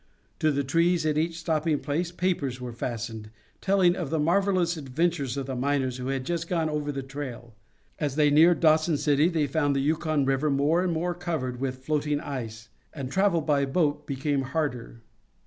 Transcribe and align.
To 0.39 0.49
the 0.49 0.63
trees 0.63 1.05
at 1.05 1.15
each 1.15 1.37
stopping 1.39 1.77
place 1.77 2.11
papers 2.11 2.59
were 2.59 2.73
fastened, 2.73 3.29
telling 3.61 3.95
of 3.95 4.09
the 4.09 4.17
marvelous 4.17 4.75
adventures 4.75 5.37
of 5.37 5.45
the 5.45 5.55
miners 5.55 5.97
who 5.97 6.07
had 6.07 6.25
just 6.25 6.47
gone 6.47 6.71
over 6.71 6.91
the 6.91 7.03
trail. 7.03 7.53
As 7.99 8.15
they 8.15 8.31
neared 8.31 8.61
Dawson 8.61 8.97
City 8.97 9.29
they 9.29 9.45
found 9.45 9.75
the 9.75 9.79
Yukon 9.79 10.25
River 10.25 10.49
more 10.49 10.81
and 10.83 10.91
more 10.91 11.13
covered 11.13 11.59
with 11.59 11.85
floating 11.85 12.19
ice, 12.19 12.69
and 12.91 13.11
travel 13.11 13.41
by 13.41 13.63
boat 13.65 14.07
became 14.07 14.41
harder. 14.41 15.03